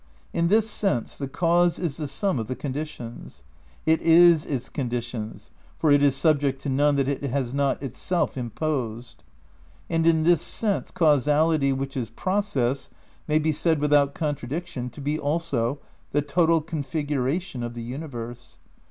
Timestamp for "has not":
7.25-7.83